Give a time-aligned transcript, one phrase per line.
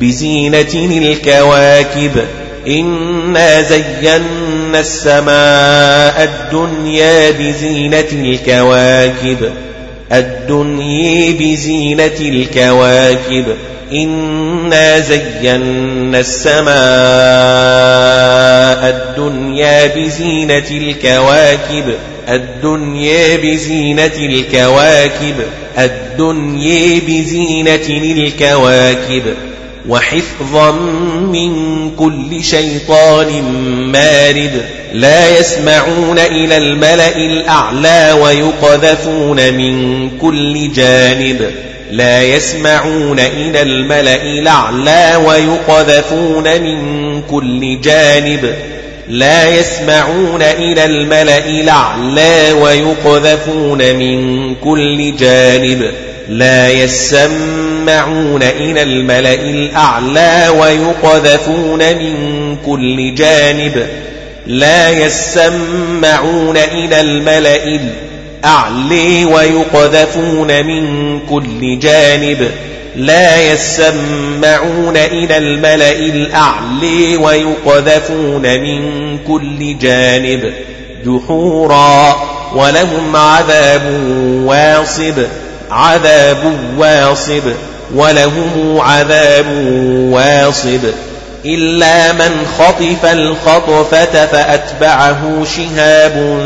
[0.00, 2.24] بزينة الكواكب.
[2.68, 9.50] إنا زينا السماء الدنيا بزينة الكواكب.
[10.12, 13.44] الدنيا بزينة الكواكب.
[13.92, 16.74] إنا زينا السماء
[18.88, 21.94] الدنيا بزينة الكواكب
[22.28, 25.34] الدنيا بزينة الكواكب
[25.78, 29.22] الدنيا بزينة الكواكب
[29.88, 30.70] وحفظا
[31.32, 33.42] من كل شيطان
[33.92, 41.50] مارد لا يسمعون إلى الملأ الأعلى ويقذفون من كل جانب
[41.90, 48.54] لا يسمعون إلى الملأ الأعلى ويقذفون من كل جانب.
[49.08, 55.90] لا يسمعون إلى الملأ الأعلى ويقذفون من كل جانب.
[56.28, 63.86] لا يسمعون إلى الملأ الأعلى ويقذفون من كل جانب.
[64.46, 68.13] لا يسمعون إلى الملأ الأعلى
[69.26, 72.50] ويقذفون من كل جانب
[72.96, 80.52] لا يسمعون إلى الملأ الأعلى ويقذفون من كل جانب
[81.04, 82.16] دحورا
[82.54, 83.82] ولهم عذاب
[84.44, 85.14] واصب
[85.70, 87.42] عذاب واصب
[87.94, 89.46] ولهم عذاب
[90.10, 90.80] واصب.
[91.44, 96.36] إلا من خطف الخطفة فأتبعه شهاب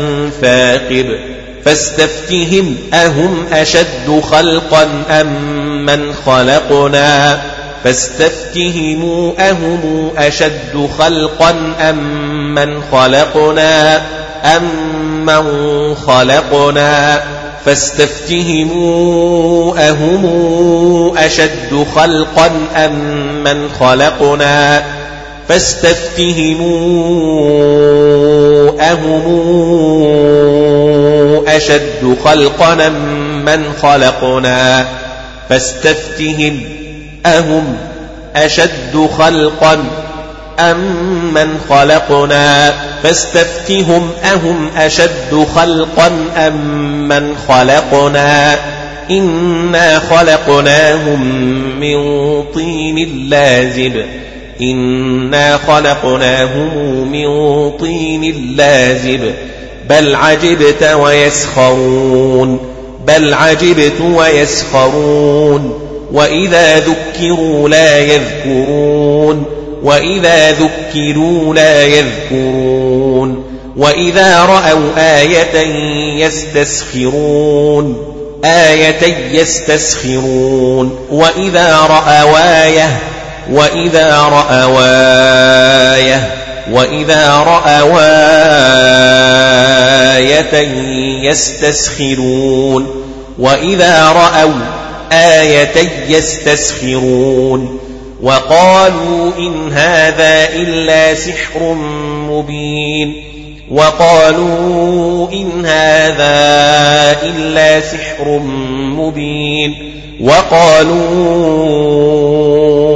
[0.41, 1.19] ثاقب
[1.65, 5.27] فاستفتهم أهم أشد خلقا أم
[5.85, 7.41] من خلقنا
[7.83, 14.01] فاستفتهموا أهم أشد خلقا أم من خلقنا
[14.45, 14.63] أم
[15.25, 17.23] من خلقنا
[17.65, 19.09] فاستفتهموا
[19.89, 20.25] أهم
[21.17, 22.93] أشد خلقا أم
[23.43, 24.83] من خلقنا
[25.47, 26.71] فاستفتهموا
[28.81, 30.58] أهم
[31.47, 34.87] أشد خلقا أم من خلقنا
[35.49, 36.61] فاستفتهم
[37.25, 37.77] أهم
[38.35, 39.83] أشد خلقا
[40.59, 40.77] أم
[41.33, 42.73] من خلقنا
[43.03, 46.07] فاستفتهم أهم أشد خلقا
[46.37, 48.55] أم من خلقنا
[49.11, 51.21] إنا خلقناهم
[51.79, 51.97] من
[52.53, 54.05] طين لازب
[54.61, 57.27] إنا خلقناهم من
[57.77, 59.33] طين لازب
[59.89, 62.59] بل عجبت ويسخرون
[63.07, 65.79] بل عجبت ويسخرون
[66.13, 69.45] وإذا ذكروا لا يذكرون
[69.83, 73.43] وإذا ذكروا لا يذكرون
[73.77, 75.59] وإذا رأوا آية
[76.25, 77.97] يستسخرون
[78.45, 82.99] آية يستسخرون وإذا رأوا آية
[83.51, 84.79] وإذا رأوا
[85.95, 86.38] آية
[86.71, 87.99] وإذا رأوا
[90.17, 90.67] آية
[91.29, 92.87] يستسخرون
[93.39, 94.79] وإذا رأوا
[95.11, 97.79] آية يستسخرون
[98.21, 101.73] وقالوا إن هذا إلا سحر
[102.29, 103.23] مبين
[103.71, 108.39] وقالوا إن هذا إلا سحر
[108.97, 109.88] مبين
[110.21, 110.99] وقالوا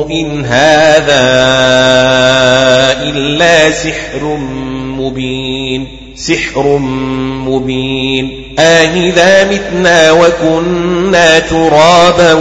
[0.09, 1.23] إن هذا
[3.03, 4.37] إلا سحر
[4.97, 6.77] مبين سحر
[7.47, 8.53] مبين.
[8.59, 12.33] آهذا متنا وكنا ترابا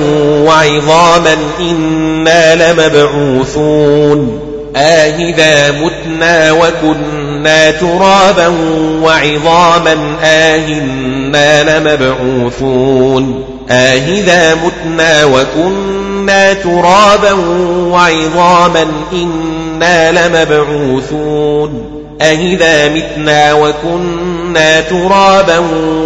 [0.46, 4.40] وعظاما إنا لمبعوثون.
[4.76, 8.48] آهذا متنا وكنا وكنا ترابا
[9.02, 13.44] وعظاما آهنا لمبعوثون.
[13.70, 17.32] آهذا متنا وكنا ترابا
[17.90, 22.02] وعظاما إنا لمبعوثون.
[22.20, 25.58] أهذا متنا وكنا ترابا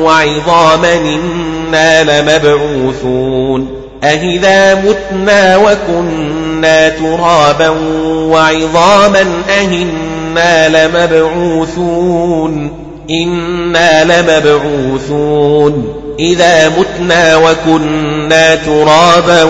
[0.02, 3.68] وعظاما إنا لمبعوثون.
[4.04, 7.68] أهذا متنا وكنا ترابا
[8.08, 12.70] وعظاما أهنا لمبعوثون.
[13.10, 16.05] إنا لمبعوثون.
[16.18, 19.42] إذا متنا وكنا ترابا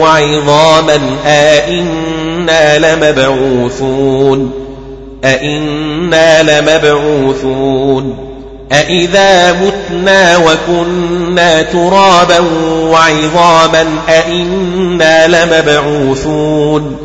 [0.00, 4.52] وعظاما أئنا لمبعوثون؟
[5.24, 8.16] أئنا لمبعوثون؟
[8.72, 12.38] أئذا متنا وكنا ترابا
[12.82, 16.96] وعظاما أئنا لمبعوثون؟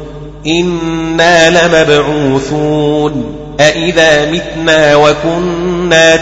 [0.47, 5.72] إنا لمبعوثون؟ أئذا متنا وكنا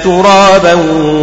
[0.03, 0.73] ترابا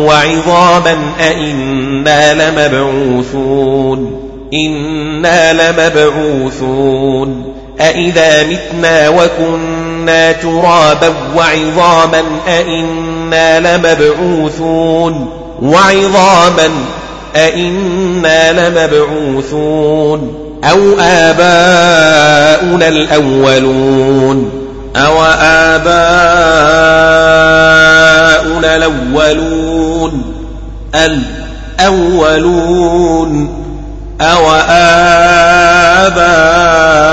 [0.07, 4.21] وعظاما أئنا لمبعوثون
[4.55, 15.31] إنا لمبعوثون أئذا متنا وكنا ترابا وعظاما أئنا لمبعوثون
[15.63, 16.71] وعظاما
[17.37, 20.35] أئنا لمبعوثون
[20.65, 24.58] أو آباؤنا الأولون
[24.97, 25.97] أو آباؤنا
[28.77, 30.35] الأولون
[32.09, 33.49] الأولون
[34.21, 34.51] أو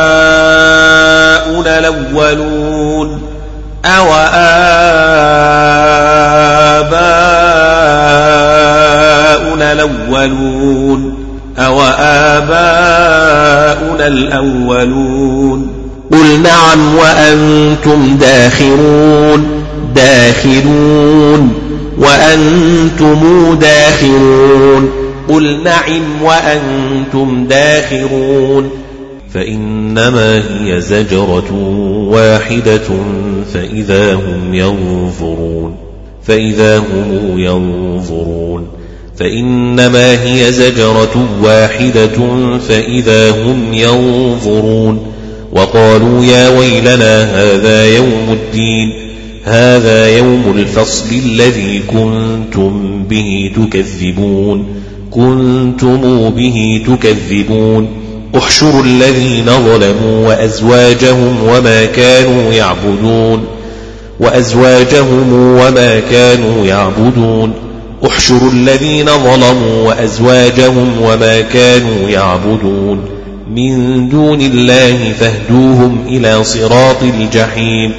[0.05, 3.21] آباؤنا الأولون
[3.85, 4.13] أو
[9.45, 11.15] آباؤنا الأولون
[11.59, 12.87] أو آباؤنا
[14.07, 15.74] الأولون
[16.15, 19.63] قل نعم وأنتم داخرون
[19.95, 21.53] داخرون
[21.97, 23.19] وأنتم
[23.61, 24.89] داخرون
[25.29, 28.69] قل نعم وأنتم داخرون
[29.33, 31.53] فإنما هي زجرة
[32.09, 32.87] واحدة
[33.53, 35.75] فإذا هم ينظرون
[36.23, 38.67] فإذا هم ينظرون
[39.17, 42.17] فإنما هي زجرة واحدة
[42.67, 45.14] فإذا هم ينظرون
[45.55, 48.93] وقالوا يا ويلنا هذا يوم الدين
[49.43, 54.65] هذا يوم الفصل الذي كنتم به تكذبون
[55.11, 57.87] كنتم به تكذبون.
[58.37, 63.43] احشروا الذين ظلموا وأزواجهم وما كانوا يعبدون
[64.19, 67.53] وأزواجهم وما كانوا يعبدون.
[68.07, 73.14] احشروا الذين ظلموا وأزواجهم وما كانوا يعبدون.
[73.53, 77.93] من دون الله فاهدوهم إلى صراط الجحيم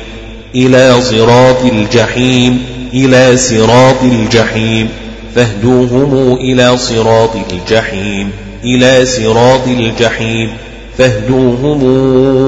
[0.54, 2.62] إلى صراط الجحيم
[2.94, 4.88] إلى صراط الجحيم.
[5.34, 8.30] فاهدوهم إلى صراط الجحيم
[8.64, 10.50] إلى صراط الجحيم.
[10.98, 11.82] فاهدوهم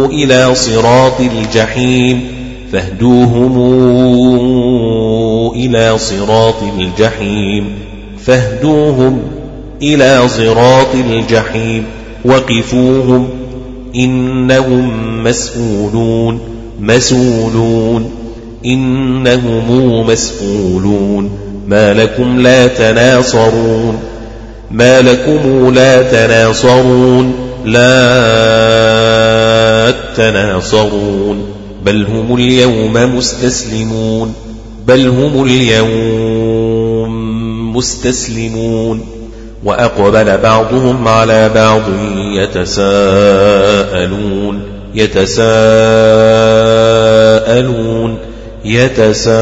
[0.05, 2.21] إلى صراط الجحيم.
[2.73, 3.53] فاهدوهم
[5.55, 7.71] إلى صراط الجحيم.
[8.27, 9.21] فاهدوهم
[9.83, 11.85] إلى صراط الجحيم.
[12.29, 13.29] وقفوهم
[13.97, 16.41] إنهم مسؤولون
[16.81, 18.11] مسؤولون
[18.67, 21.31] إنهم مسؤولون.
[21.69, 23.99] ما لكم لا تناصرون
[24.71, 27.95] ما لكم لا تناصرون لا
[30.17, 31.43] تناصرون.
[31.85, 34.35] بل هم اليوم مستسلمون
[34.87, 37.13] بل هم اليوم
[37.77, 39.18] مستسلمون.
[39.65, 41.83] وأقبل بعضهم على بعض
[42.19, 42.89] يتساءلون
[44.95, 45.39] يتساءلون
[48.65, 49.39] يتساءلون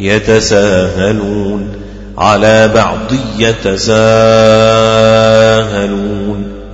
[0.00, 1.68] يتساهلون
[2.18, 2.98] على بعض
[3.38, 3.92] يتساهلون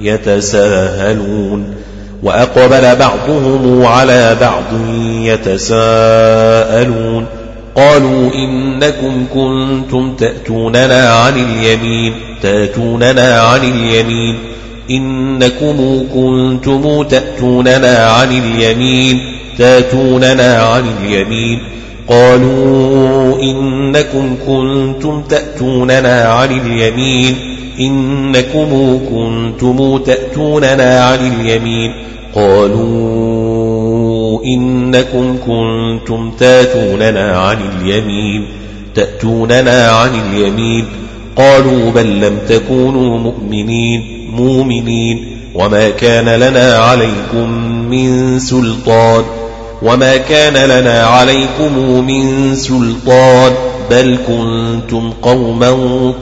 [0.00, 1.74] يتساهلون.
[2.22, 4.64] وأقبل بعضهم على بعض
[5.22, 7.26] يتساءلون.
[7.78, 14.34] قالوا إنكم كنتم تأتوننا عن اليمين تأتوننا عن اليمين.
[14.90, 19.20] إنكم كنتم تأتوننا عن اليمين
[19.58, 21.58] تأتوننا عن اليمين.
[22.08, 27.36] قالوا إنكم كنتم تأتوننا عن اليمين.
[27.80, 31.92] إنكم كنتم تأتوننا عن اليمين.
[32.34, 33.57] قالوا
[34.44, 38.46] إنكم كنتم تاتوننا عن اليمين
[38.94, 40.84] تأتوننا عن اليمين.
[41.36, 45.38] قالوا بل لم تكونوا مؤمنين مؤمنين.
[45.54, 47.50] وما كان لنا عليكم
[47.90, 49.24] من سلطان
[49.82, 53.52] وما كان لنا عليكم من سلطان.
[53.90, 55.70] بل كنتم قوما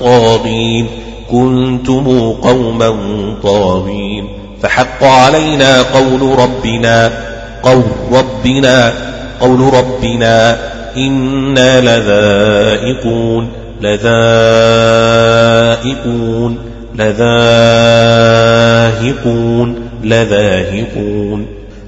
[0.01, 0.87] طاغين
[1.31, 2.97] كنتم قوما
[3.43, 4.29] طاغين.
[4.63, 7.13] فحق علينا قول ربنا
[7.67, 7.83] قول
[8.13, 8.93] ربنا
[9.41, 10.59] قول ربنا
[10.97, 13.49] إنا لذائقون
[13.83, 15.17] لذائقون
[16.95, 17.27] لذاهقون
[20.05, 21.47] لذاهقون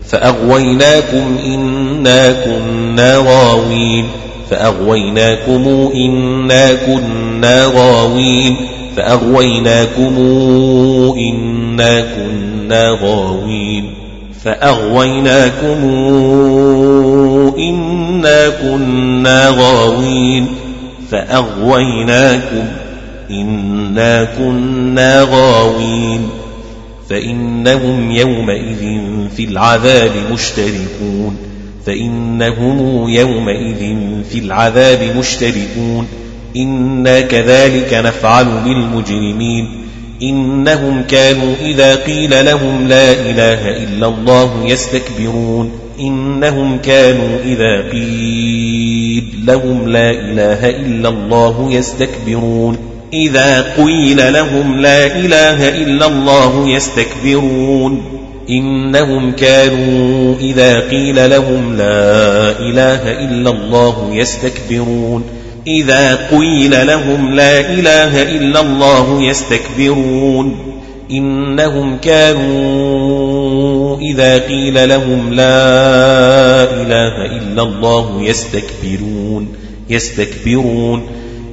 [0.08, 4.06] فأغويناكم إنا كنا غاوين
[4.50, 8.56] فأغويناكم إنا كنا غاوين
[8.96, 10.16] فأغويناكم
[11.18, 13.97] إنا كنا غاوين
[14.44, 15.84] فأغويناكم
[17.58, 20.46] إنا كنا غاوين
[21.10, 22.64] فأغويناكم
[23.30, 26.28] إنا كنا غاوين
[27.10, 29.00] فإنهم يومئذ
[29.36, 31.36] في العذاب مشتركون
[31.86, 33.96] فإنهم يومئذ
[34.30, 36.06] في العذاب مشتركون
[36.56, 39.87] إنا كذلك نفعل بالمجرمين
[40.22, 45.70] إنهم كانوا إذا قيل لهم لا إله إلا الله يستكبرون.
[46.00, 52.78] إنهم كانوا إذا قيل لهم لا إله إلا الله يستكبرون.
[53.12, 58.04] إذا قيل لهم لا إله إلا الله يستكبرون.
[58.50, 65.37] إنهم كانوا إذا قيل لهم لا إله إلا الله يستكبرون.
[65.68, 70.56] إذا قيل لهم لا إله إلا الله يستكبرون.
[71.10, 79.48] إنهم كانوا إذا قيل لهم لا إله إلا الله يستكبرون.
[79.90, 81.02] يستكبرون.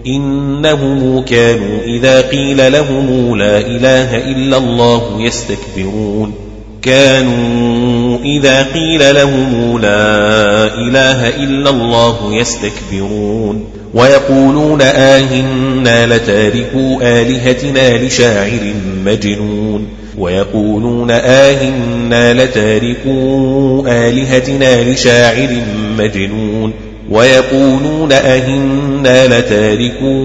[0.08, 6.34] إنهم كانوا إذا قيل لهم لا إله إلا الله يستكبرون.
[6.82, 13.66] كانوا إذا قيل لهم لا إله إلا الله يستكبرون.
[13.94, 18.74] ويقولون آهنا لتاركوا آلهتنا لشاعر
[19.06, 19.88] مجنون.
[20.18, 25.50] ويقولون آهنا لتاركوا آلهتنا لشاعر
[25.98, 26.74] مجنون.
[27.10, 30.16] ويقولون أهنا لتاركوا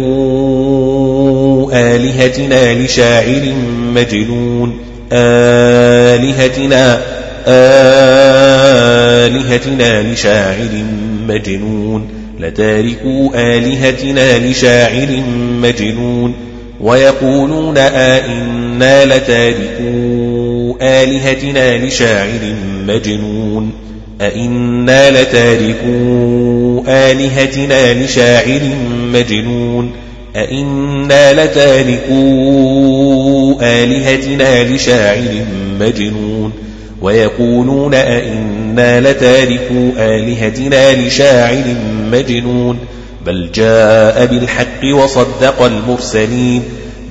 [1.72, 3.52] آلهتنا لشاعر
[3.94, 4.78] مجنون.
[5.12, 7.00] آلهتنا
[9.26, 10.84] آلهتنا لشاعر
[11.28, 12.19] مجنون.
[12.40, 15.22] لتاركوا آلهتنا لشاعر
[15.62, 16.34] مجنون
[16.80, 22.54] ويقولون آئنا لتاركوا آلهتنا لشاعر
[22.86, 23.72] مجنون
[24.20, 28.60] أئنا لتاركوا آلهتنا لشاعر
[29.12, 29.92] مجنون
[30.36, 32.60] أئنا لتاركوا
[33.62, 35.44] آلهتنا لشاعر
[35.80, 36.52] مجنون
[37.02, 41.64] ويقولون أئنا لتاركوا آلهتنا لشاعر
[42.12, 42.78] مجنون
[43.26, 46.62] بل جاء بالحق وصدق المرسلين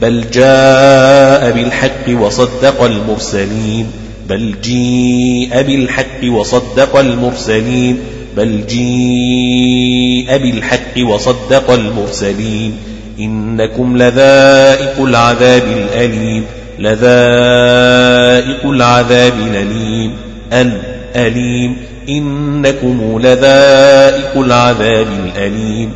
[0.01, 3.91] بل جاء بالحق وصدق المرسلين
[4.29, 8.00] بل جيء بالحق وصدق المرسلين
[8.38, 12.77] بل جيء بالحق وصدق المرسلين
[13.19, 16.46] إنكم لذائق العذاب الأليم
[16.79, 20.12] لذائق العذاب الأليم
[20.53, 21.77] الأليم
[22.09, 25.91] إنكم لذائق العذاب الأليم.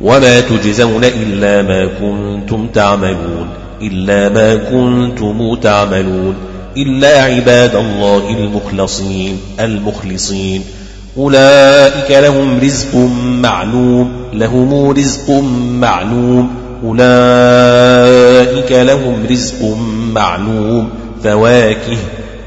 [0.00, 3.48] وما تجزون إلا ما كنتم تعملون.
[3.82, 6.34] إلا ما كنتم تعملون.
[6.76, 9.40] إلا عباد الله المخلصين.
[9.60, 10.62] المخلصين.
[11.18, 12.94] أولئك لهم رزق
[13.42, 14.12] معلوم.
[14.32, 15.30] لهم رزق
[15.60, 16.50] معلوم.
[16.84, 19.76] أولئك لهم رزق
[20.14, 20.90] معلوم
[21.24, 21.98] فواكه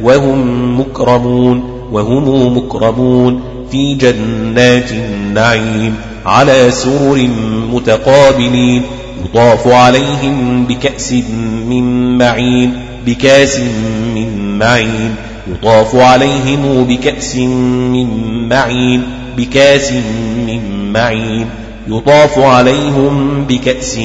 [0.02, 5.96] وهم مكرمون وهم مكرمون في جنات النعيم
[6.26, 7.28] على سرر
[7.74, 8.84] متقابلين
[9.26, 11.12] يطاف عليهم بكأس
[11.70, 12.74] من معين
[13.06, 13.60] بكأس
[14.16, 15.16] من معين
[15.52, 18.08] يطاف عليهم بكأس من
[18.50, 19.04] معين
[19.38, 19.92] بكأس
[20.48, 21.48] من معين.
[21.88, 23.98] يطاف عليهم بكأس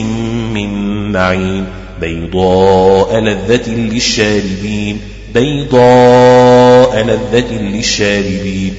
[0.54, 1.64] من معين.
[2.00, 5.00] بيضاء لذة للشاربين.
[5.35, 8.75] بيضاء لذة للشاربين.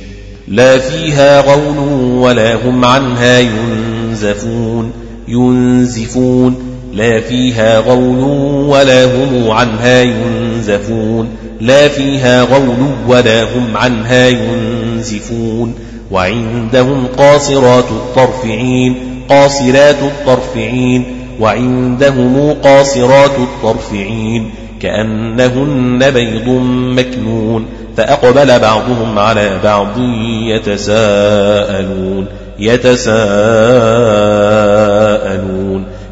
[0.47, 1.77] لا فيها غول
[2.19, 4.91] ولا هم عنها ينزفون.
[5.27, 6.55] ينزفون.
[6.93, 8.23] لا فيها غول
[8.69, 11.29] ولا هم عنها ينزفون.
[11.61, 15.75] لا فيها غول ولا هم عنها ينزفون.
[16.11, 18.95] وعندهم قاصرات الطرفعين
[19.29, 21.03] قاصرات الطرفعين
[21.39, 26.49] وعندهم قاصرات الطرفعين كأنهن بيض
[26.97, 27.65] مكنون
[27.97, 29.99] فأقبل بعضهم على بعض
[30.47, 32.25] يتساءلون
[32.59, 33.17] يتساءلون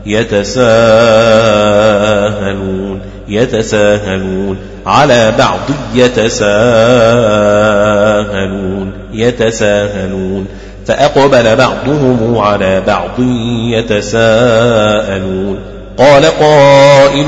[0.05, 0.95] يتساءلون
[3.27, 5.59] يتساهلون على بعض
[5.95, 6.35] يتساءلون
[9.15, 10.45] يتساهلون
[10.85, 13.19] فأقبل بعضهم على بعض
[13.69, 15.59] يتساءلون
[15.97, 17.27] قال قائل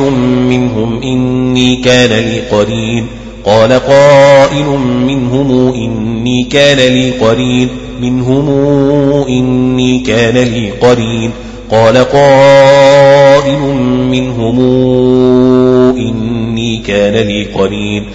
[0.49, 3.07] منهم إني كان لي قرين
[3.45, 4.65] قال قائل
[5.07, 7.69] منهم إني كان لي قرين
[8.01, 8.49] منهم
[9.27, 11.31] إني كان لي قرين
[11.71, 13.59] قال قائل
[14.11, 14.59] منهم
[15.97, 18.05] إني كان لي قرين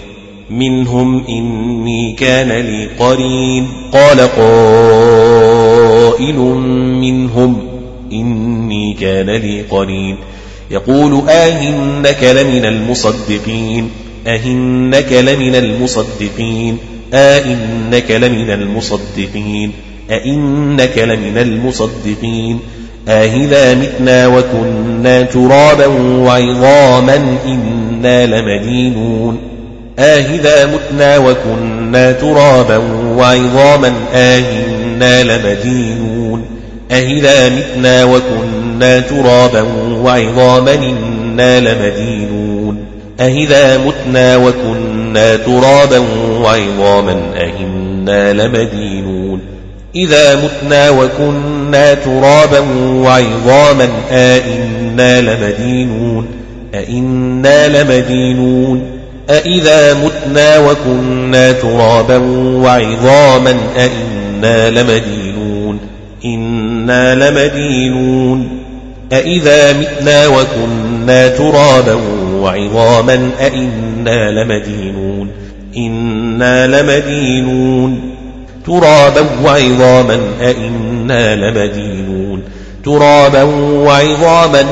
[0.59, 3.69] منهم إني كان لي قرين.
[3.93, 4.39] قال قائل
[7.01, 7.59] منهم
[8.13, 10.17] إني كان لي قرين.
[10.71, 13.91] يقول آهنك لمن المصدقين؟
[14.27, 16.79] أهنك لمن المصدقين؟
[17.15, 19.73] أئنك لمن المصدقين؟
[20.11, 22.59] أئنك لمن المصدقين؟
[23.09, 29.52] أهذا متنا وكنا ترابا وعظاما إنا لمدينون.
[29.99, 32.77] آهذا متنا وكنا ترابا
[33.17, 36.45] وعظاما آهنا لمدينون.
[36.91, 39.63] أهذا متنا وكنا ترابا
[40.03, 42.85] وعظاما إنا لمدينون.
[43.21, 45.99] أهذا متنا وكنا ترابا
[46.41, 49.41] وعظاما أهنا لمدينون.
[49.95, 56.27] إذا متنا وكنا ترابا وعظاما أئنا لمدينون.
[56.75, 59.02] أئنا لمدينون.
[59.31, 62.17] أإذا متنا وكنا ترابا
[62.57, 65.79] وعظاما أئنا لمدينون
[66.25, 68.49] إنا لمدينون
[69.13, 71.99] أإذا متنا وكنا ترابا
[72.35, 75.29] وعظاما أئنا لمدينون
[75.77, 78.01] إنا لمدينون
[78.67, 82.43] ترابا وعظاما أئنا لمدينون
[82.85, 84.65] ترابا وعظاما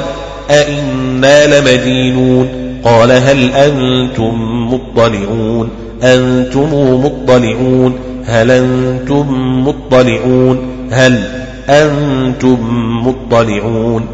[0.50, 4.34] أئنا لمدينون قال هل أنتم
[4.72, 5.70] مطلعون؟
[6.02, 6.68] أنتم
[7.04, 9.26] مطلعون؟ هل أنتم
[9.68, 10.58] مطلعون؟
[10.90, 11.22] هل
[11.68, 12.58] أنتم
[13.06, 14.06] مطلعون؟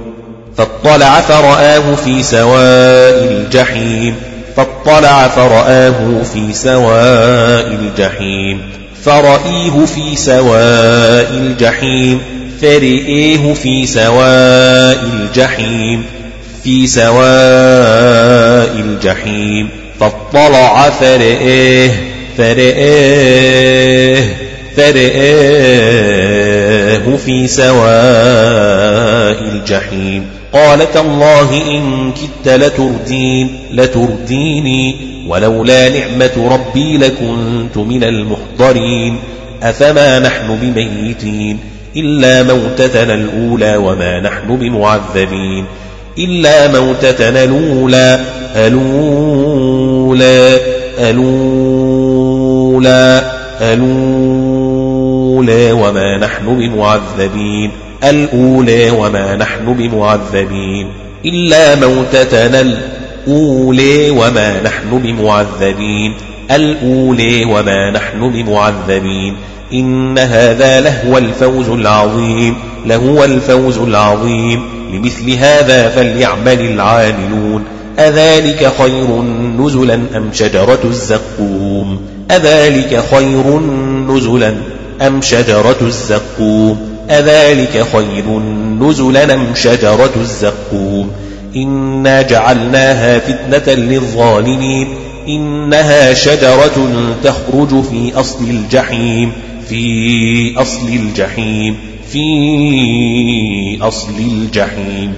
[0.56, 4.14] فاطلع فرآه في سواء الجحيم
[4.56, 8.60] فاطلع فرآه في سواء الجحيم.
[9.02, 12.20] فرأيه في سواء الجحيم
[12.60, 16.04] فرئيه في سواء الجحيم.
[16.66, 17.20] في سواء
[18.80, 19.68] الجحيم.
[20.00, 21.90] فاطلع فرئيه
[22.38, 24.36] فرئيه
[24.76, 25.86] فرئيه
[27.16, 27.96] في سواء
[29.42, 30.26] الجحيم.
[30.52, 34.96] قال تالله إن كدت لتردين لترديني
[35.28, 39.18] ولولا نعمة ربي لكنت من المحضرين.
[39.62, 41.58] أفما نحن بميتين؟
[41.96, 45.64] إلا موتتنا الأولى وما نحن بمعذبين.
[46.18, 48.20] إلا موتتنا الأولى
[48.56, 50.58] ألولا
[51.10, 53.22] ألولا
[53.72, 57.70] ألولا وما نحن بمعذبين
[58.04, 60.88] الأولى وما نحن بمعذبين
[61.24, 66.14] إلا موتتنا الأولى وما نحن بمعذبين
[66.50, 69.36] الأولى وما نحن بمعذبين
[69.72, 72.54] إن هذا لهو الفوز العظيم
[72.86, 74.75] لهو الفوز العظيم.
[74.92, 77.64] لمثل هذا فليعمل العاملون.
[77.98, 79.22] أذلك خير
[79.58, 83.60] نزلا أم شجرة الزقوم؟ أذلك خير
[84.08, 84.54] نزلا
[85.06, 88.38] أم شجرة الزقوم؟ أذلك خير
[88.80, 91.12] نزلا أم شجرة الزقوم؟
[91.56, 94.88] إنا جعلناها فتنة للظالمين.
[95.28, 96.88] إنها شجرة
[97.24, 99.32] تخرج في أصل الجحيم.
[99.68, 101.76] في أصل الجحيم.
[102.12, 105.12] في أصل الجحيم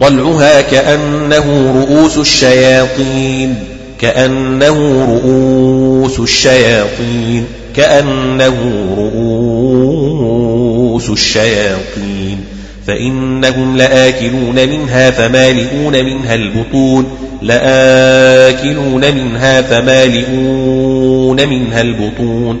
[0.00, 3.54] طلعها كأنه رؤوس الشياطين
[4.00, 7.44] كأنه رؤوس الشياطين
[7.76, 8.54] كأنه
[8.98, 12.38] رؤوس الشياطين.
[12.86, 17.06] فإنهم لآكلون منها فمالئون منها البطون
[17.42, 22.60] لآكلون منها فمالئون منها البطون.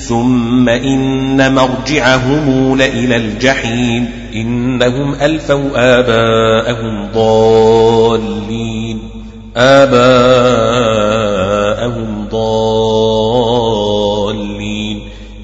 [0.00, 8.98] ثم إن مرجعهم لإلى الجحيم إنهم ألفوا آباءهم ضالين
[9.56, 10.80] آباءهم
[12.30, 13.80] ضالين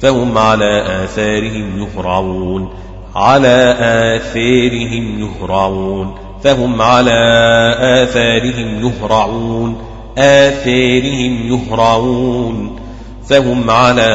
[0.04, 2.68] فهم على آثارهم يهرعون
[3.14, 3.76] على
[4.16, 7.20] آثارهم يهرعون فهم على
[7.80, 9.76] آثارهم يهرعون
[10.18, 12.80] آثارهم يهرعون
[13.28, 14.10] فهم على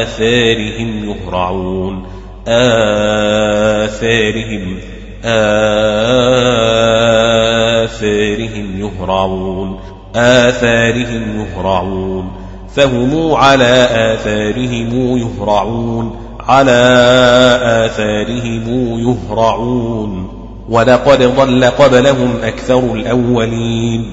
[0.00, 2.06] آثارهم يهرعون
[3.84, 4.78] آثارهم
[7.84, 9.80] آثارهم يهرعون
[10.14, 12.43] آثارهم يهرعون.
[12.76, 16.16] فهم على آثارهم يهرعون.
[16.40, 16.80] على
[17.86, 20.28] آثارهم يهرعون.
[20.70, 24.04] ولقد ضل قبلهم أكثر الأولين.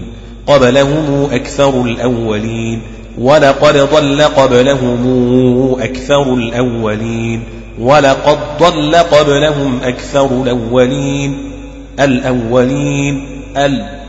[0.48, 2.82] قبلهم أكثر الأولين.
[3.20, 7.44] ولقد ضل قبلهم أكثر الأولين.
[7.80, 11.38] ولقد ضل قبلهم أكثر الأولين.
[12.00, 13.26] الأولين.
[13.58, 14.01] الأولين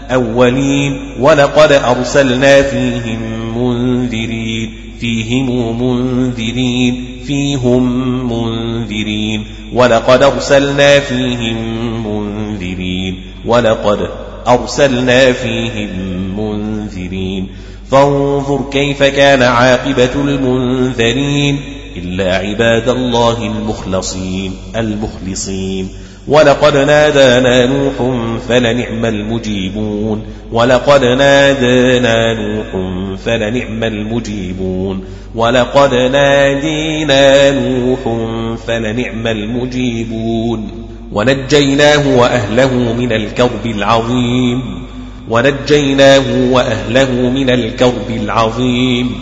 [1.21, 3.19] ولقد أرسلنا فيهم
[3.59, 7.83] منذرين فيهم منذرين فيهم
[8.33, 9.45] منذرين.
[9.75, 11.57] ولقد أرسلنا فيهم
[12.07, 13.21] منذرين.
[13.47, 14.09] ولقد
[14.49, 15.91] أرسلنا فيهم
[16.41, 17.49] منذرين.
[17.91, 21.61] فانظر كيف كان عاقبة المنذرين.
[21.97, 25.89] إلا عباد الله المخلصين المخلصين.
[26.29, 27.93] ولقد نادانا نوح
[28.49, 30.23] فلنعم المجيبون.
[30.53, 32.67] ولقد نادانا نوح
[33.17, 35.05] فلنعم المجيبون.
[35.35, 38.01] ولقد نادينا نوح
[38.67, 40.87] فلنعم المجيبون.
[41.13, 44.63] ونجيناه وأهله من الكرب العظيم.
[45.29, 49.15] ونجيناه وأهله من الكرب العظيم.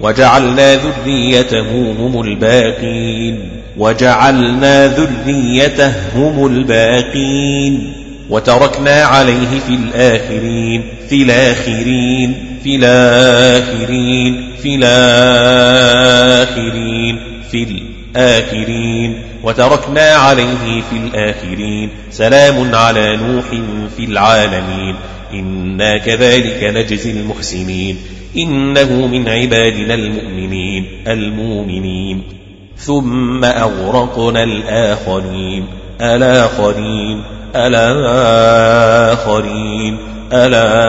[0.00, 3.53] وجعلنا ذريته هم الباقين.
[3.76, 7.92] وجعلنا ذريته هم الباقين
[8.30, 12.34] وتركنا عليه في الآخرين في الآخرين
[12.64, 16.24] في الآخرين في الآخرين
[17.50, 17.62] في
[18.16, 21.88] الآخرين وتركنا عليه في الآخرين.
[22.10, 23.44] سلام على نوح
[23.96, 24.94] في العالمين.
[25.32, 27.96] إنا كذلك نجزي المحسنين.
[28.36, 32.22] إنه من عبادنا المؤمنين المؤمنين.
[32.78, 35.66] ثم أغرقنا الآخرين.
[36.00, 37.22] الآخرين
[37.56, 38.14] الآخرين
[40.32, 40.80] الآخرين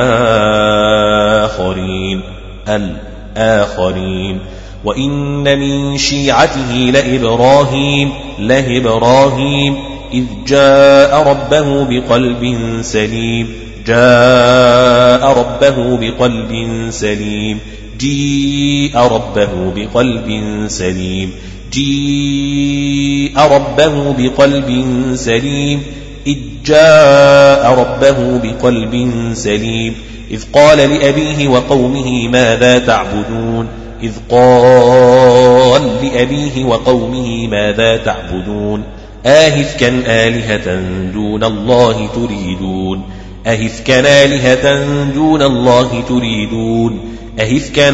[2.67, 4.39] الآخرين.
[4.86, 8.10] وإن من شيعته لإبراهيم.
[8.39, 9.76] لإبراهيم.
[10.13, 13.54] إذ جاء ربه بقلب سليم.
[13.88, 17.60] جاء ربه بقلب سليم.
[17.98, 20.32] جيء ربه بقلب
[20.67, 21.32] سليم.
[21.76, 24.86] جيء ربه بقلب
[25.16, 25.84] سليم
[26.28, 29.96] إذ جاء ربه بقلب سليم
[30.32, 33.68] إذ قال لأبيه وقومه ماذا تعبدون؟
[34.04, 38.84] إذ قال لأبيه وقومه ماذا تعبدون؟
[39.26, 40.76] آهفكا آلهة
[41.14, 43.02] دون الله تريدون؟
[43.48, 47.00] أهفكا آلهة دون الله تريدون؟
[47.40, 47.90] أهفكا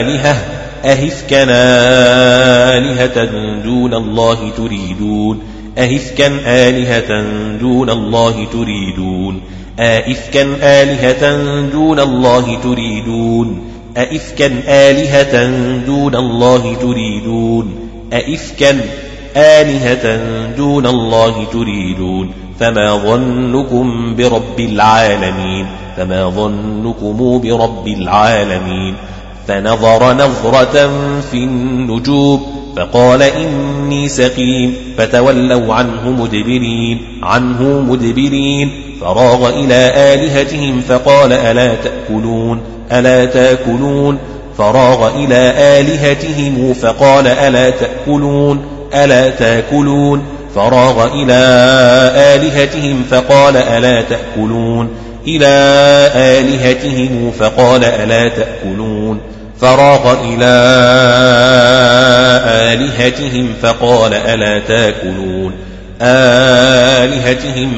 [0.00, 1.44] آلهة أهفكا
[2.78, 3.24] آلهة
[3.64, 5.40] دون الله تريدون.
[5.78, 7.24] أهفكا آلهة
[7.58, 9.40] دون الله تريدون.
[9.80, 11.36] أئفكا آلهة
[11.72, 13.70] دون الله تريدون.
[13.96, 15.50] أئفكا آلهة
[15.86, 17.74] دون الله تريدون.
[18.12, 18.80] أئفكا
[19.36, 20.16] آلهة
[20.56, 22.30] دون الله تريدون.
[22.60, 25.66] فما ظنكم برب العالمين.
[25.96, 28.94] فما ظنكم برب العالمين.
[29.48, 30.90] فنظر نظرة
[31.30, 41.74] في النجوم فقال إني سقيم فتولوا عنه مدبرين عنه مدبرين فراغ إلى آلهتهم فقال ألا
[41.74, 42.60] تأكلون
[42.92, 44.18] ألا تأكلون
[44.58, 50.22] فراغ إلى آلهتهم فقال ألا تأكلون ألا تأكلون
[50.54, 51.34] فراغ إلى
[52.34, 54.88] آلهتهم فقال ألا تأكلون
[55.26, 55.46] إلى
[56.14, 59.20] آلهتهم فقال ألا تأكلون
[59.60, 60.52] فراغ إلى
[62.72, 65.52] آلهتهم فقال ألا تاكلون؟
[66.02, 67.72] آلهتهم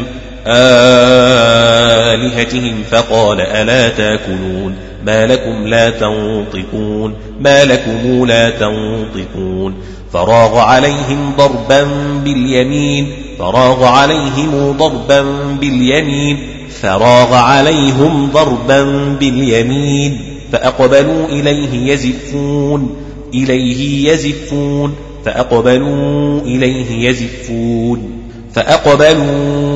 [2.17, 9.75] آلهتهم فقال ألا تاكلون؟ ما لكم لا تنطقون ما لكم لا تنطقون؟
[10.13, 11.85] فراغ عليهم ضربا
[12.25, 15.23] باليمين فراغ عليهم ضربا
[15.61, 16.39] باليمين
[16.83, 18.83] فراغ عليهم ضربا
[19.21, 20.38] باليمين.
[20.53, 22.97] فأقبلوا إليه يزفون
[23.35, 28.11] إليه يزفون فأقبلوا إليه يزفون
[28.55, 29.69] فأقبلوا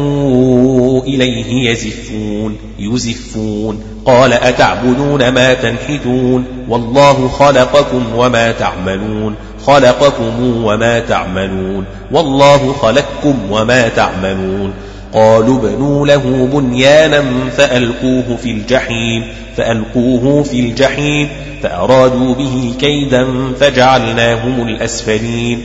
[1.03, 3.81] إليه يزفون يزفون.
[4.05, 9.35] قال أتعبدون ما تنحتون؟ والله خلقكم وما تعملون.
[9.67, 11.85] خلقكم وما تعملون.
[12.13, 14.73] والله خلقكم وما تعملون.
[15.15, 17.25] قالوا ابنوا له بنيانا
[17.57, 19.25] فألقوه في الجحيم
[19.57, 21.29] فألقوه في الجحيم
[21.63, 23.27] فأرادوا به كيدا
[23.61, 25.61] فجعلناهم الأسفلين.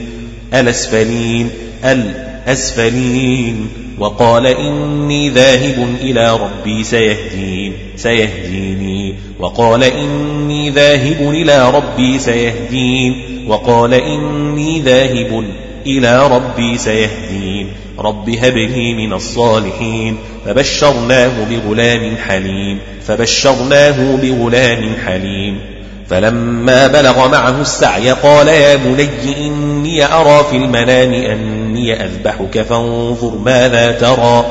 [0.53, 1.49] الأسفلين
[1.83, 3.69] الأسفلين.
[3.99, 9.15] وقال إني ذاهب إلى ربي سيهدين سيهديني.
[9.39, 13.15] وقال إني ذاهب إلى ربي سيهدين.
[13.47, 15.43] وقال إني ذاهب
[15.87, 17.69] إلى ربي سيهدين.
[17.99, 20.17] رب هب لي من الصالحين.
[20.45, 22.79] فبشرناه بغلام حليم.
[23.07, 25.59] فبشرناه بغلام حليم.
[26.09, 33.91] فلما بلغ معه السعي قال يا بني إني أرى في المنام أني أذبحك فانظر ماذا
[33.91, 34.45] ترى.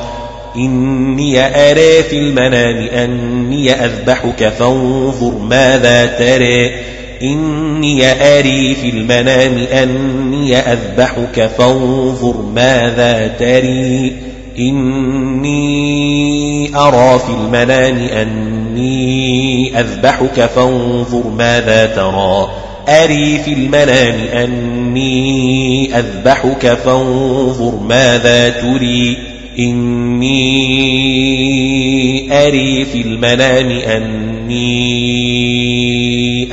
[0.55, 1.39] إني
[1.71, 6.71] أرى في المنام أني أذبحك فانظر ماذا ترى.
[7.21, 14.13] إني أري في المنام أني أذبحك فانظر ماذا تري.
[14.59, 15.57] إني
[16.75, 22.49] أرى في المنام أني أذبحك فانظر ماذا ترى.
[22.89, 29.17] أري في المنام أني أذبحك فانظر ماذا تري.
[29.59, 30.37] إني
[32.47, 34.36] أري في المنام أني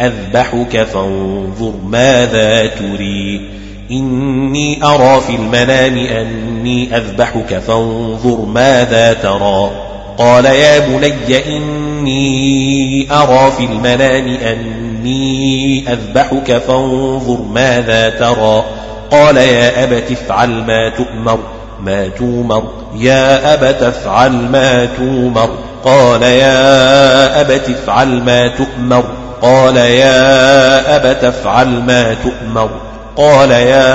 [0.01, 3.51] أذبحك فانظر ماذا تري.
[3.91, 9.71] إني أرى في المنام أني أذبحك فانظر ماذا ترى.
[10.19, 18.65] قال يا بني إني أرى في المنام أني أذبحك فانظر ماذا ترى.
[19.11, 21.39] قال يا أبت افعل ما تؤمر
[21.81, 22.63] ما تومر.
[22.99, 25.59] يا أبت افعل ما تومر.
[25.85, 29.05] قال يا أبت افعل ما تؤمر.
[29.43, 32.71] قال يا أبت افعل ما تؤمر.
[33.17, 33.93] قال يا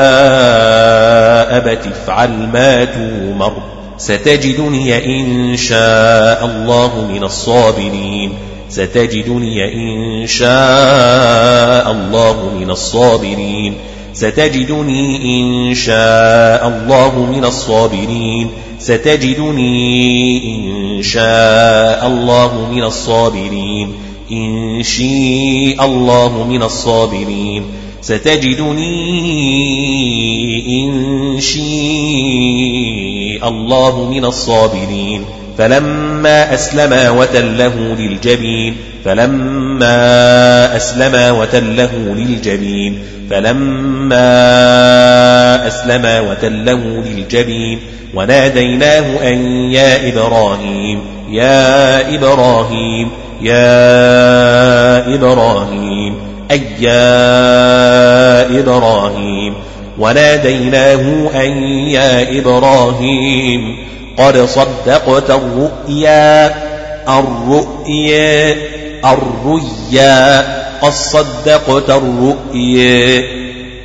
[1.58, 3.54] أبت افعل ما تومر
[3.98, 8.34] ستجدني إن شاء الله من الصابرين.
[8.70, 13.78] ستجدني إن شاء الله من الصابرين.
[14.14, 18.50] ستجدني إن شاء الله من الصابرين.
[18.80, 23.94] ستجدني إن شاء الله من الصابرين.
[24.32, 27.64] إن شاء الله من الصابرين.
[28.02, 28.90] ستجدني
[30.84, 31.60] إن شاء
[33.50, 35.26] الله من الصابرين.
[35.60, 44.48] فلما أسلما وتله للجبين فلما أسلما وتله للجبين فلما
[45.68, 47.80] أسلما وتله للجبين.
[48.14, 49.38] وناديناه أن
[49.72, 53.10] يا إبراهيم يا إبراهيم
[53.42, 56.16] يا إبراهيم
[56.52, 59.54] أي يا إبراهيم.
[60.00, 63.78] وناديناه أن يا إبراهيم.
[64.20, 66.54] قد صدقت الرؤيا
[67.20, 68.56] الرؤيا
[69.06, 70.40] الرؤيا
[70.82, 73.24] قد صدقت الرؤيا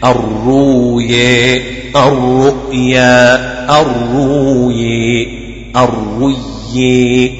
[0.04, 1.62] الرؤيا
[1.96, 3.34] الرؤيا
[3.80, 5.26] الرؤيا
[5.76, 7.30] الرؤيا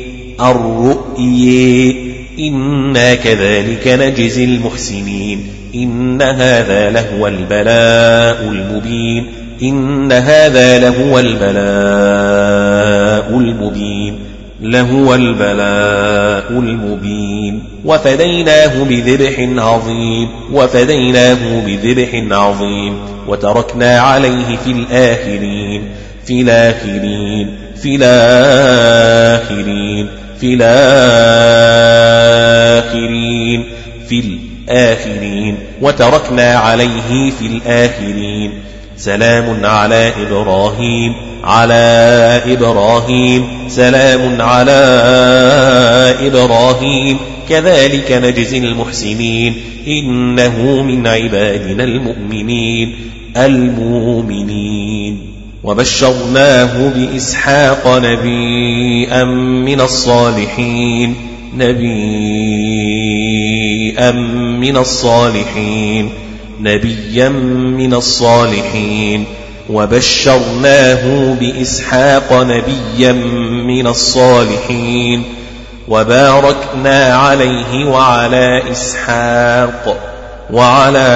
[0.40, 1.94] الرؤيا.
[2.38, 5.46] إنا كذلك نجزي المحسنين.
[5.74, 9.43] إن هذا لهو البلاء المبين.
[9.62, 11.54] إن هذا لهو البلاء
[13.38, 14.18] المبين
[14.60, 17.62] لهو البلاء المبين.
[17.84, 25.82] وفديناه بذبح عظيم وفديناه بذبح عظيم وتركنا عليه في الآخرين
[26.26, 29.44] في الآخرين في الآخرين
[30.40, 31.84] في الآخرين
[34.08, 34.38] في
[34.68, 38.52] الآخرين وتركنا عليه في الآخرين.
[38.96, 44.72] سلام على إبراهيم على إبراهيم سلام على
[46.26, 47.16] إبراهيم.
[47.48, 49.54] كذلك نجزي المحسنين
[49.86, 52.96] إنه من عبادنا المؤمنين
[53.36, 55.18] المؤمنين.
[55.64, 59.24] وبشرناه بإسحاق نبيا
[59.64, 61.14] من الصالحين
[61.56, 61.84] نبيا
[64.60, 66.23] من الصالحين.
[66.64, 69.24] نبيا من الصالحين
[69.70, 73.12] وبشرناه بإسحاق نبيا
[73.66, 75.24] من الصالحين
[75.88, 79.96] وباركنا عليه وعلى إسحاق
[80.50, 81.08] وعلى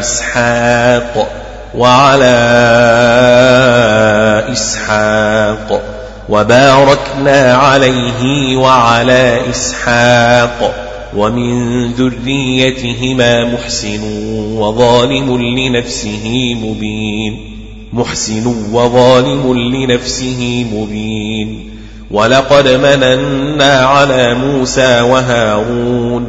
[0.00, 1.28] إسحاق
[1.74, 2.36] وعلى
[4.52, 5.82] إسحاق
[6.28, 10.85] وباركنا عليه وعلى إسحاق
[11.16, 14.00] ومن ذريتهما محسن
[14.58, 17.56] وظالم لنفسه مبين.
[17.92, 21.70] محسن وظالم لنفسه مبين.
[22.10, 26.26] ولقد مننا على موسى وهارون.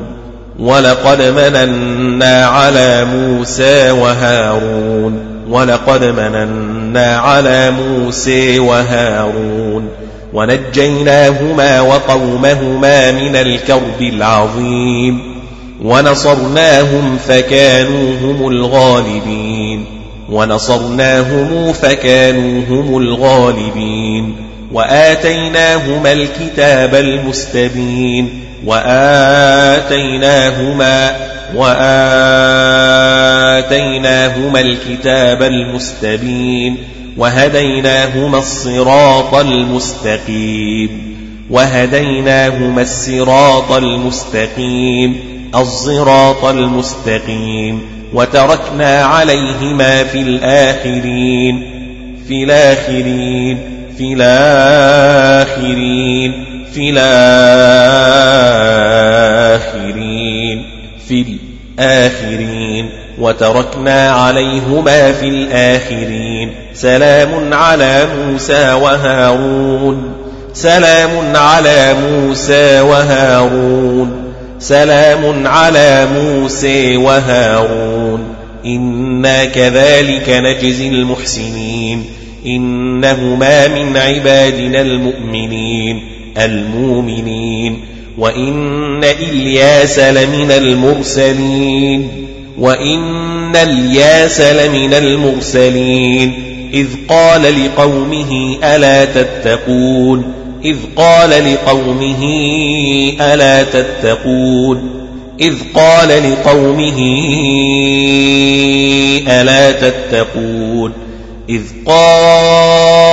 [0.60, 5.20] ولقد مننا على موسى وهارون.
[5.50, 10.07] ولقد مننا على موسى وهارون.
[10.34, 15.38] ونجيناهما وقومهما من الكرب العظيم
[15.84, 19.86] ونصرناهم فكانوا هم الغالبين
[20.30, 24.36] ونصرناهم فكانوا هم الغالبين
[24.72, 30.08] وآتيناهما الكتاب المستبين وآتيناهما
[31.56, 33.00] وآتيناهما
[34.60, 36.78] الكتاب المستبين
[37.18, 41.18] وهديناهما الصراط المستقيم
[41.50, 45.18] وهديناهما الصراط المستقيم
[45.56, 47.82] الصراط المستقيم
[48.14, 51.78] وتركنا عليهما في الآخرين
[52.28, 53.58] في الآخرين
[53.98, 55.68] في الآخرين
[56.74, 56.90] في
[59.68, 60.64] الآخرين
[61.08, 61.26] في
[61.80, 62.57] الآخرين
[63.20, 66.52] وتركنا عليهما في الآخرين.
[66.74, 70.12] سلام على موسى وهارون.
[70.54, 74.34] سلام على موسى وهارون.
[74.60, 78.24] سلام على موسى وهارون.
[78.66, 82.06] إنا كذلك نجزي المحسنين.
[82.46, 86.02] إنهما من عبادنا المؤمنين
[86.38, 87.86] المؤمنين.
[88.18, 92.28] وإن إلياس لمن المرسلين.
[92.58, 96.34] وإن الياس لمن المرسلين
[96.74, 100.34] إذ قال لقومه ألا تتقون
[100.66, 102.24] إذ قال لقومه
[103.22, 104.90] ألا تتقون
[105.42, 107.00] إذ قال لقومه
[109.28, 110.94] ألا تتقون
[111.50, 113.08] إذ قال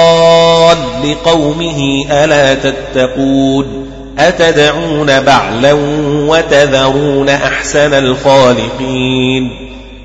[1.05, 3.84] لقومه ألا تتقون
[4.19, 5.73] أتدعون بعلا
[6.29, 9.51] وتذرون أحسن الخالقين؟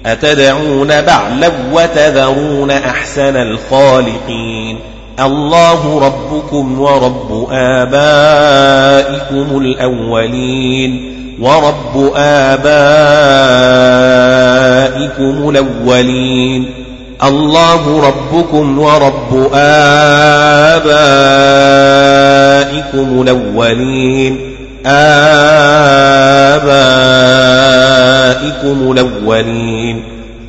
[0.05, 4.79] أتدعون بعلا وتذرون أحسن الخالقين؟
[5.19, 8.67] الله ربكم ورب آبائكم
[9.57, 12.69] الأولين ورب آبائكم
[15.49, 16.78] الأولين.
[17.23, 20.81] الله ربكم ورب آبائكم
[23.21, 24.55] الأولين.
[24.85, 26.11] آبائكم
[28.91, 30.03] الأولين.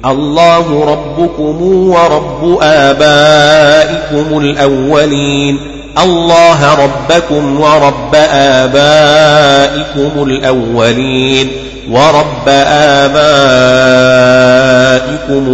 [0.06, 5.58] الله ربكم ورب آبائكم الأولين.
[6.02, 11.50] الله ربكم ورب آبائكم الأولين.
[11.88, 13.16] ورب آبائكم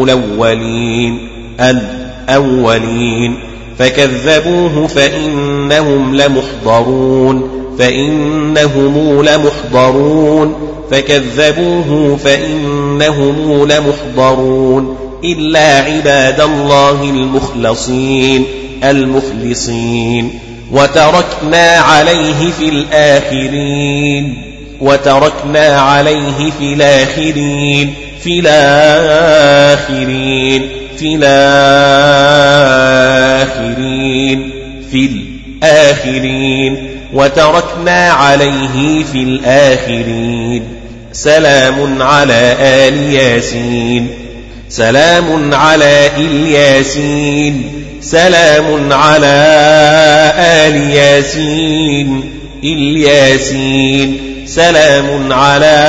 [0.05, 1.29] الأولين
[1.61, 3.39] الأولين.
[3.79, 10.55] فكذبوه فإنهم لمحضرون فإنهم لمحضرون.
[10.91, 14.97] فكذبوه فإنهم لمحضرون.
[15.25, 18.45] إلا عباد الله المخلصين
[18.85, 20.39] المخلصين.
[20.73, 24.56] وتركنا عليه في الآخرين.
[24.81, 29.96] وتركنا عليه في الآخرين في الآخرين
[30.98, 31.14] في
[33.37, 34.50] الآخرين
[34.92, 35.06] في
[35.62, 36.88] الآخرين.
[37.12, 40.62] وتركنا عليه في الآخرين.
[41.12, 44.08] سلام على آل ياسين.
[44.68, 49.52] سلام على الياسين سلام على
[50.37, 52.33] آل ياسين.
[52.64, 55.87] الياسين سلام على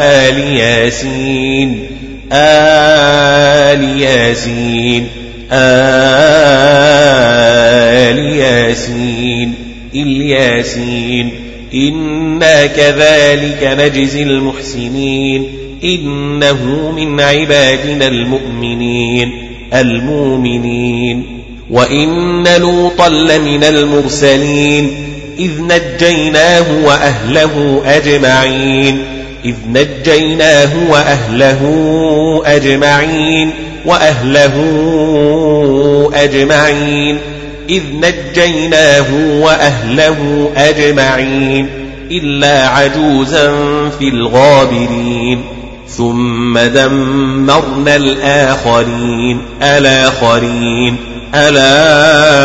[0.00, 1.86] آل ياسين.
[2.32, 5.06] آل ياسين.
[5.52, 6.18] آل
[8.18, 9.54] ياسين.
[9.94, 11.30] الياسين
[11.74, 15.48] إنا كذلك نجزي المحسنين.
[15.84, 19.32] إنه من عبادنا المؤمنين.
[19.74, 21.22] المؤمنين.
[21.70, 25.09] وإن لوطا لمن المرسلين.
[25.40, 29.04] إذ نجيناه وأهله أجمعين.
[29.44, 31.62] إذ نجيناه وأهله
[32.46, 33.50] أجمعين
[33.86, 34.54] وأهله
[36.14, 37.18] أجمعين.
[37.68, 39.06] إذ نجيناه
[39.40, 41.68] وأهله أجمعين
[42.10, 43.50] إلا عجوزا
[43.98, 45.44] في الغابرين.
[45.88, 50.96] ثم دمرنا الآخرين الآخرين
[51.34, 52.40] الآخرين.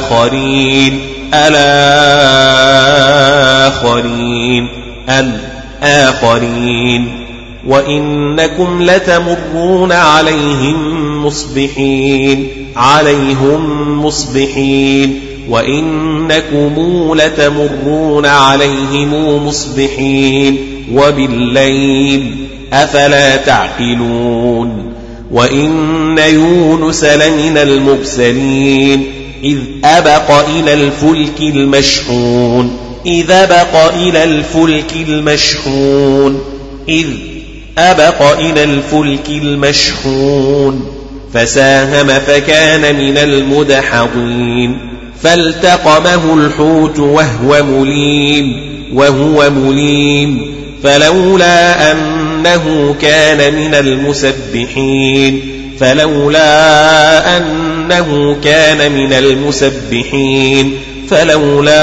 [0.00, 1.15] الآخرين
[5.82, 7.26] الآخرين
[7.66, 15.20] وإنكم لتمرون عليهم مصبحين عليهم مصبحين.
[15.48, 20.56] وإنكم لتمرون عليهم مصبحين.
[20.92, 24.92] وبالليل أفلا تعقلون.
[25.30, 29.15] وإن يونس لمن المرسلين.
[29.44, 36.40] إذ أبق إلى الفلك المشحون إذ أبق إلى الفلك المشحون
[36.88, 37.06] إذ
[37.78, 40.92] أبق إلى الفلك المشحون.
[41.34, 44.78] فساهم فكان من المدحضين
[45.22, 48.52] فالتقمه الحوت وهو مليم
[48.94, 50.56] وهو مليم.
[50.82, 55.40] فلولا أنه كان من المسبحين
[55.80, 57.38] فلولا
[57.86, 60.74] أنه كان من المسبحين
[61.08, 61.82] فلولا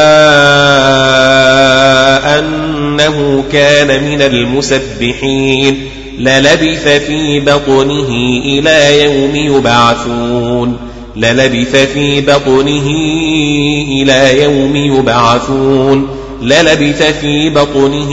[2.39, 5.81] أنه كان من المسبحين
[6.19, 8.09] للبث في بطنه
[8.45, 10.77] إلى يوم يبعثون
[11.15, 12.87] للبث في بطنه
[13.87, 16.07] إلى يوم يبعثون
[16.41, 18.11] للبث في بطنه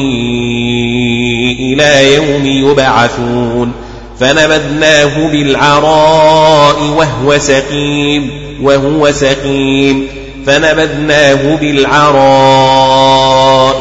[1.61, 3.73] إلى يوم يبعثون.
[4.21, 8.31] فنبذناه بالعراء وهو سقيم
[8.63, 10.07] وهو سقيم.
[10.47, 12.25] فنبذناه بالعراء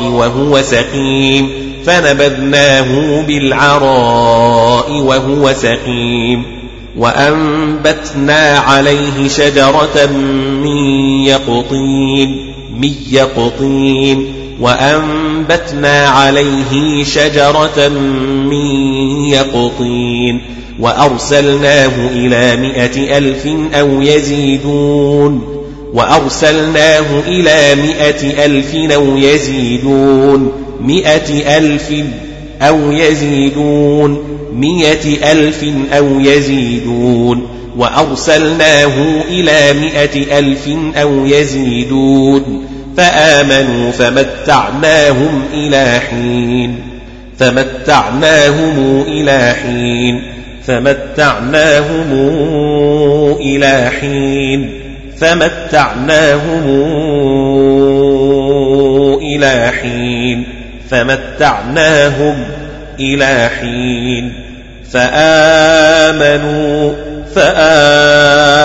[0.03, 1.49] وهو سقيم.
[1.85, 6.45] فنبذناه بالعراء وهو سقيم.
[6.97, 10.05] وأنبتنا عليه شجرة
[10.63, 10.77] من
[11.25, 14.38] يقطين من يقطين.
[14.59, 17.87] وأنبتنا عليه شجرة
[18.49, 18.65] من
[19.25, 20.41] يقطين
[20.79, 25.59] وأرسلناه إلى مئة ألف أو يزيدون
[25.93, 30.51] وأرسلناه إلى مئة ألف أو يزيدون
[30.81, 31.93] مئة ألف
[32.61, 37.47] أو يزيدون مئة ألف أو يزيدون
[37.77, 42.68] وأرسلناه إلى مئة ألف أو يزيدون
[42.99, 46.79] فآمنوا فمتعناهم إلى حين
[47.39, 50.21] فمتعناهم إلى حين
[50.67, 52.11] فمتعناهم
[53.41, 54.71] إلى حين
[55.17, 56.63] فمتعناهم
[59.21, 60.43] إلى حين
[60.89, 62.43] فمتعناهم
[62.99, 64.33] إلى حين
[64.91, 66.93] فآمنوا
[67.35, 68.61] فآمنوا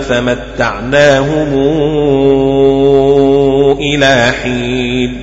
[0.00, 1.54] فمتعناهم
[3.80, 5.22] إلى حين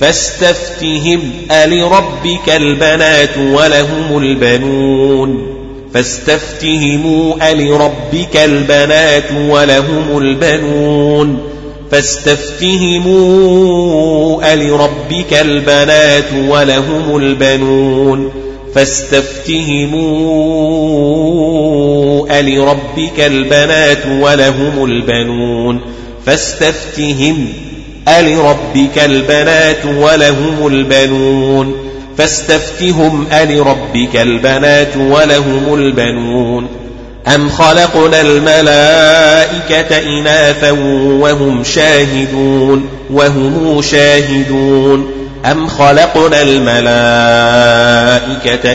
[0.00, 1.20] فاستفتهم
[1.50, 5.54] ألربك البنات ولهم البنون
[5.94, 11.38] فاستفتهموا ألربك البنات ولهم البنون
[13.14, 13.34] فاستفتهموا
[14.52, 18.43] ألربك البنات ولهم البنون
[18.74, 20.40] فاستفتهموا
[22.40, 25.80] ألربك البنات ولهم البنون
[26.26, 27.48] فاستفتهم
[28.08, 31.74] ألربك البنات ولهم البنون
[32.18, 36.66] فاستفتهم ألربك البنات ولهم البنون
[37.34, 40.70] أم خلقنا الملائكة إناثا
[41.20, 46.72] وهم شاهدون وهم شاهدون أم خلقنا الملائكة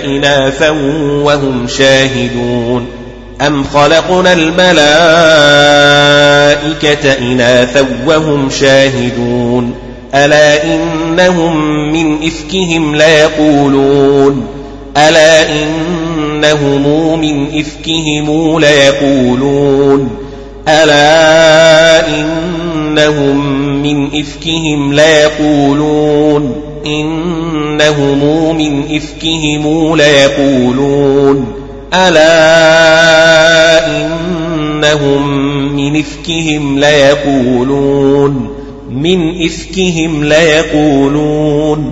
[0.05, 0.70] إناثا
[1.24, 2.88] وهم شاهدون
[3.47, 4.63] أم خلقنا الملائكة
[7.20, 9.76] إناثا وهم شاهدون
[10.15, 14.47] ألا إنهم من إفكهم ليقولون
[14.97, 20.28] ألا إنهم من إفكهم ليقولون
[20.70, 31.45] ألا إنهم من إفكهم ليقولون إنهم من إفكهم ليقولون
[31.93, 32.28] ألا
[33.88, 35.28] إنهم
[35.76, 38.49] من إفكهم ليقولون
[38.91, 41.91] من إفكهم ليقولون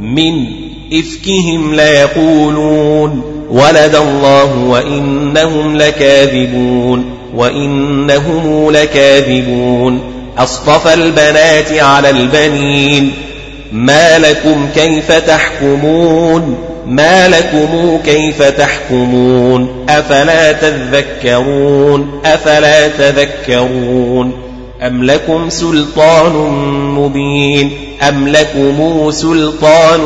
[0.00, 0.46] من
[0.92, 10.00] إفكهم ليقولون ولد الله وإنهم لكاذبون وإنهم لكاذبون.
[10.38, 13.12] أصطفى البنات على البنين.
[13.72, 24.32] ما لكم كيف تحكمون؟ ما لكم كيف تحكمون؟ أفلا تذكرون؟ أفلا تذكرون؟
[24.82, 26.32] أم لكم سلطان
[26.94, 27.70] مبين؟
[28.08, 30.00] أم لكم سلطان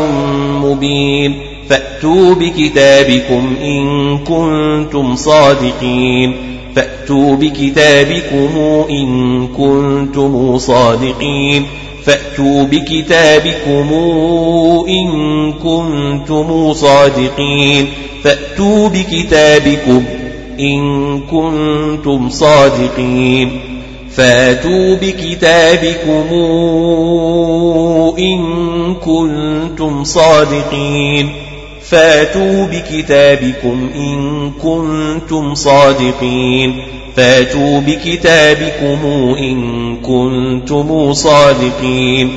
[0.63, 6.37] مبين؟ فأتوا بكتابكم إن كنتم صادقين.
[6.77, 8.59] فأتوا بكتابكم
[8.91, 11.67] إن كنتم صادقين.
[12.05, 13.93] فأتوا بكتابكم
[14.89, 17.87] إن كنتم صادقين.
[18.25, 20.03] فأتوا بكتابكم
[20.61, 23.61] إن كنتم صادقين.
[24.17, 26.35] فأتوا بكتابكم
[28.19, 31.33] إن كنتم صادقين.
[31.93, 36.83] فاتوا بكتابكم إن كنتم صادقين.
[37.17, 42.31] فاتوا بكتابكم إن كنتم صادقين.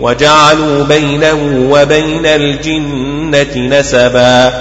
[0.00, 4.52] وجعلوا بينه وبين الجنة نسبا.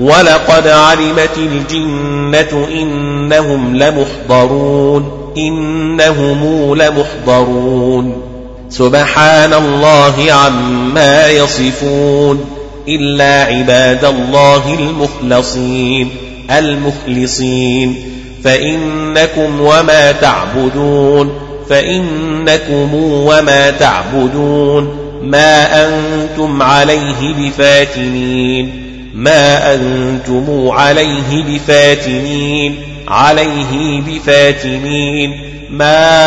[0.00, 5.32] ولقد علمت الجنة إنهم لمحضرون.
[5.38, 8.22] إنهم لمحضرون.
[8.70, 12.44] سبحان الله عما يصفون.
[12.88, 16.10] إلا عباد الله المخلصين
[16.50, 17.96] المخلصين.
[18.44, 25.06] فإنكم وما تعبدون فإنكم وما تعبدون.
[25.22, 28.82] ما أنتم عليه بفاتنين
[29.14, 32.78] ما أنتم عليه بفاتنين
[33.08, 35.40] عليه بفاتنين.
[35.70, 36.18] ما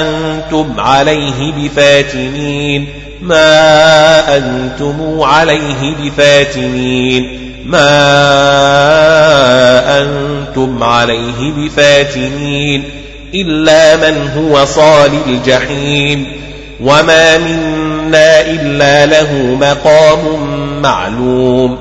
[0.00, 2.88] أنتم عليه بفاتنين.
[3.22, 7.52] ما أنتم عليه بفاتنين.
[7.66, 7.88] ما
[10.00, 12.84] أنتم عليه بفاتنين.
[13.34, 16.26] إلا من هو صال الجحيم.
[16.80, 20.18] وما منا إلا له مقام
[20.82, 21.78] معلوم.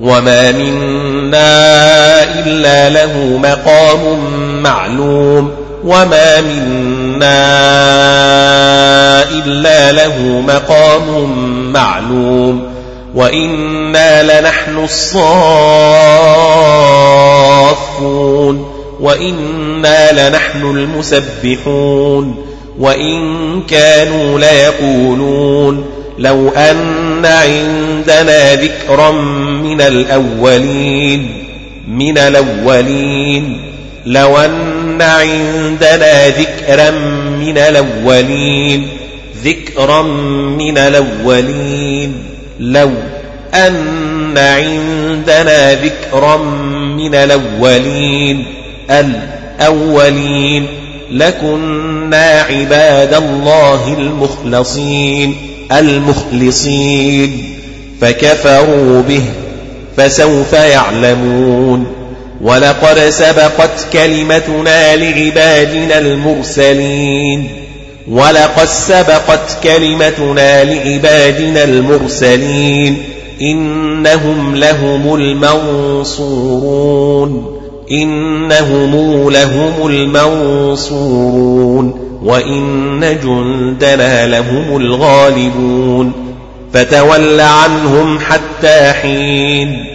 [0.00, 4.18] وما منا إلا له مقام
[4.62, 5.50] معلوم.
[5.84, 6.97] وما منا
[9.30, 11.32] إلا له مقام
[11.72, 12.68] معلوم
[13.14, 15.18] وإنا لنحن الصافون
[19.00, 22.44] وإنا لنحن المسبحون
[22.78, 25.84] وإن كانوا ليقولون
[26.18, 29.10] لو أن عندنا ذكرا
[29.62, 31.44] من الأولين
[31.88, 33.60] من الأولين
[34.06, 34.67] لو أن
[35.02, 36.90] عندنا ذكرا
[37.40, 38.88] من الأولين؟
[39.44, 40.02] ذكرا
[40.58, 42.14] من الأولين.
[42.60, 42.90] لو
[43.54, 46.36] أن عندنا ذكرا
[46.96, 48.44] من الأولين
[48.90, 50.66] الأولين
[51.10, 55.36] لكنا عباد الله المخلصين
[55.72, 57.54] المخلصين.
[58.00, 59.22] فكفروا به
[59.96, 61.97] فسوف يعلمون.
[62.40, 67.48] ولقد سبقت كلمتنا لعبادنا المرسلين.
[68.10, 73.02] ولقد سبقت كلمتنا لعبادنا المرسلين.
[73.42, 76.38] إنهم لهم المنصورون.
[77.90, 80.98] إنهم لهم المنصورون.
[82.24, 86.12] وإن جندنا لهم الغالبون.
[86.72, 89.87] فتول عنهم حتى حين.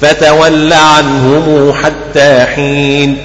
[0.00, 3.16] فتول عنهم حتى حين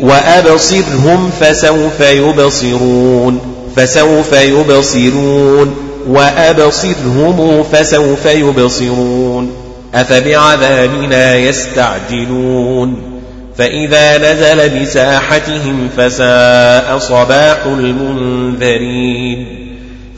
[0.00, 3.40] وأبصرهم فسوف يبصرون
[3.76, 5.74] فسوف يبصرون
[6.08, 9.52] وأبصرهم فسوف يبصرون
[9.94, 13.14] أفبعذابنا يستعجلون
[13.58, 19.46] فإذا نزل بساحتهم فساء صباح المنذرين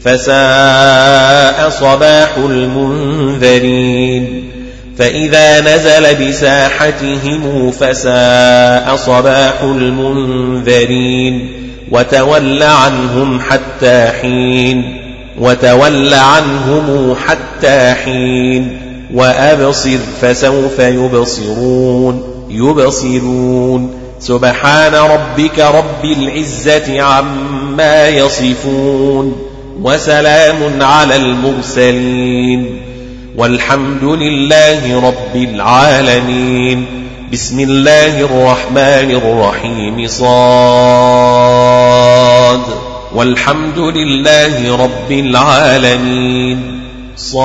[0.04, 4.06] فساء صباح المنذرين
[4.98, 11.52] فإذا نزل بساحتهم فساء صباح المنذرين
[11.90, 15.02] وتول عنهم حتى حين
[15.38, 18.80] وتول عنهم حتى حين
[19.14, 23.94] وأبصر فسوف يبصرون يبصرون.
[24.20, 29.36] سبحان ربك رب العزة عما يصفون
[29.82, 32.85] وسلام على المرسلين.
[33.36, 36.86] والحمد لله رب العالمين.
[37.32, 40.06] بسم الله الرحمن الرحيم.
[40.06, 40.26] صاد.
[43.14, 46.80] والحمد لله رب العالمين.
[47.16, 47.36] صاد.